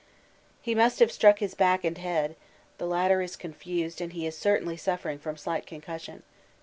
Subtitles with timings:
[0.63, 2.35] He must have struck his back and head;
[2.79, 6.23] the latter is contused and he is certainly suffering from slight concussion.